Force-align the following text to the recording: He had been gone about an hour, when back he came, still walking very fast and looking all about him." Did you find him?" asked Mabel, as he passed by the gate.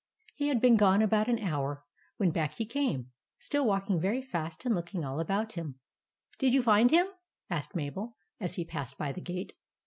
He 0.33 0.47
had 0.47 0.59
been 0.59 0.77
gone 0.77 1.03
about 1.03 1.27
an 1.29 1.37
hour, 1.37 1.85
when 2.17 2.31
back 2.31 2.53
he 2.55 2.65
came, 2.65 3.11
still 3.37 3.67
walking 3.67 3.99
very 4.01 4.19
fast 4.23 4.65
and 4.65 4.73
looking 4.73 5.05
all 5.05 5.19
about 5.19 5.53
him." 5.53 5.77
Did 6.39 6.55
you 6.55 6.63
find 6.63 6.89
him?" 6.89 7.05
asked 7.51 7.75
Mabel, 7.75 8.15
as 8.39 8.55
he 8.55 8.65
passed 8.65 8.97
by 8.97 9.11
the 9.11 9.21
gate. 9.21 9.53